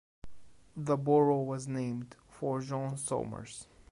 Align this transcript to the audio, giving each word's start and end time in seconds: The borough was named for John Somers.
The 0.75 0.97
borough 0.97 1.43
was 1.43 1.67
named 1.67 2.15
for 2.27 2.59
John 2.61 2.97
Somers. 2.97 3.67